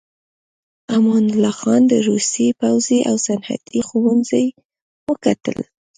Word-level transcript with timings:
امان 0.95 1.23
الله 1.33 1.53
خان 1.59 1.81
د 1.91 1.93
روسيې 2.09 2.49
پوځي 2.61 2.99
او 3.09 3.15
صنعتي 3.25 3.79
ښوونځي 3.87 4.45
وکتل. 5.09 5.57